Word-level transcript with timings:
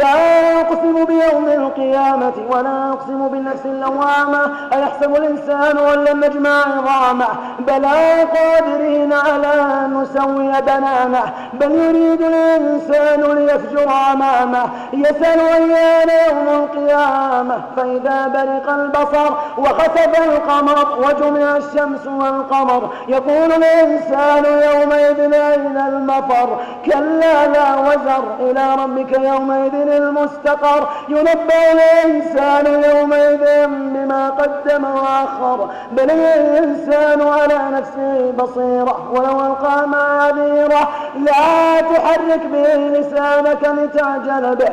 لا 0.00 0.60
أقسم 0.60 1.04
بيوم 1.04 1.19
القيامة 1.66 2.32
ولا 2.50 2.90
أقسم 2.92 3.28
بالنفس 3.28 3.66
اللوامة. 3.66 4.40
أيحسب 4.72 5.16
الإنسان 5.16 5.78
أن 5.78 6.04
لم 6.04 6.24
نجمع 6.24 6.50
عظامه؟ 6.50 7.26
بلى 7.58 8.22
قادرين 8.22 9.12
على 9.12 9.46
أن 9.46 10.00
نسوي 10.00 10.60
بنانه. 10.60 11.32
بل 11.52 11.70
يريد 11.70 12.22
الإنسان 12.22 13.20
ليفجر 13.20 13.90
أمامه 14.12 14.64
يسأل 14.92 15.40
أيان 15.40 16.08
يوم 16.28 16.64
القيامة؟ 16.64 17.60
فإذا 17.76 18.28
برق 18.28 18.72
البصر 18.74 19.32
وخسف 19.58 20.18
القمر 20.18 20.98
وجمع 20.98 21.56
الشمس 21.56 22.06
والقمر 22.06 22.90
يقول 23.08 23.52
الإنسان 23.52 24.44
يومئذ 24.44 25.32
أين 25.34 25.76
المفر؟ 25.76 26.58
كلا 26.86 27.46
لا 27.46 27.76
وزر 27.76 28.24
إلى 28.40 28.74
ربك 28.82 29.18
يومئذ 29.18 29.74
المستقر. 29.74 30.88
ينبأ 31.08 31.49
الإنسان 31.50 32.82
يومئذ 32.90 33.66
بما 33.66 34.30
قدم 34.30 34.84
وأخر. 34.84 35.68
بل 35.92 36.10
الإنسان 36.10 37.28
على 37.28 37.58
نفسه 37.72 38.32
بصيرة 38.38 39.10
ولو 39.12 39.40
ألقى 39.40 39.88
معاذيره. 39.88 40.88
لا 41.18 41.80
تحرك 41.80 42.40
به 42.52 42.74
لسانك 42.74 43.62
لتعجل 43.62 44.56
به. 44.56 44.68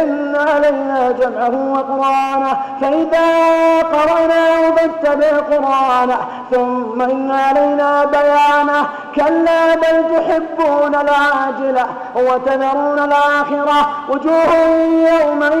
إن 0.00 0.36
علينا 0.36 1.12
جمعه 1.20 1.72
وقرآنه. 1.72 2.56
فإذا 2.80 3.28
قرأناه 3.80 4.70
فاتبع 4.70 5.56
قرآنه. 5.56 6.18
ثم 6.50 7.02
إن 7.02 7.30
علينا 7.30 8.04
بيانه. 8.04 8.86
كلا 9.16 9.74
بل 9.74 10.04
تحبون 10.16 10.94
العاجلة 10.94 11.86
وتذرون 12.14 12.98
الآخرة. 12.98 13.90
وجوه 14.08 14.54
يومئذ 14.90 15.59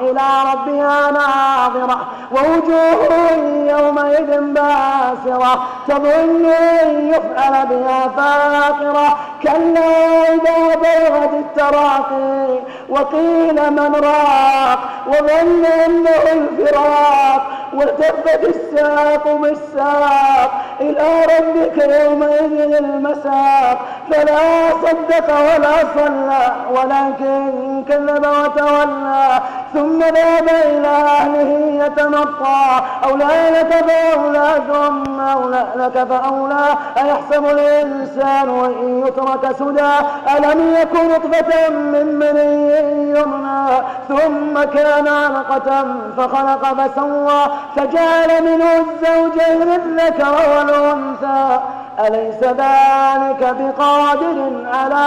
إلى 0.00 0.26
ربها 0.52 1.10
ناظرة 1.10 1.98
ووجوه 2.32 3.32
يومئذ 3.66 4.40
باسرة 4.40 5.66
تظن 5.88 6.46
أن 6.46 7.08
يفعل 7.08 7.66
بها 7.66 8.08
فاقرة. 8.16 9.18
كلا 9.42 9.88
إذا 10.34 10.74
بلغت 10.74 11.30
التراقي 11.32 12.58
وقيل 12.88 13.70
من 13.70 13.94
راق 13.94 14.78
وظن 15.06 15.64
أنه 15.64 16.22
الفراق. 16.32 17.46
والتفت 17.74 18.44
الساق 18.44 19.28
بالساق 19.28 20.50
إلى 20.80 21.22
ربك 21.22 21.76
يومئذ 21.78 22.74
المساق. 22.74 23.78
فلا 24.10 24.70
صدق 24.82 25.28
ولا 25.30 25.76
صلى 25.94 26.54
ولكن 26.70 27.84
كذب 27.88 28.26
وتولى. 28.26 29.40
ثم 29.76 29.98
ذهب 29.98 30.48
إلى 30.48 30.88
أهله 30.88 31.84
يتمطى 31.84 32.82
أولى 33.04 33.50
لك 33.50 33.84
فأولى 33.88 34.62
ثم 34.72 35.20
أولى 35.20 35.66
لك 35.76 36.04
فأولى. 36.04 36.68
أيحسب 36.96 37.44
الإنسان 37.44 38.48
أن 38.64 39.04
يترك 39.06 39.52
سدى؟ 39.58 39.94
ألم 40.36 40.74
يكن 40.80 41.08
نطفة 41.08 41.70
من 41.70 42.06
مني 42.18 43.10
يمنى؟ 43.18 43.66
ثم 44.08 44.64
كان 44.78 45.08
علقة 45.08 45.86
فخلق 46.16 46.62
فسوى. 46.74 47.42
فجعل 47.76 48.42
منه 48.44 48.70
الزوجين 48.78 49.62
الذكر 49.62 50.34
والأنثى. 50.56 51.60
أليس 52.06 52.42
ذلك 52.42 53.56
بقادر 53.60 54.52
على 54.74 55.06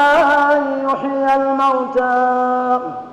أن 0.54 0.89
يحيي 0.89 1.36
الموتى؟ 1.36 3.08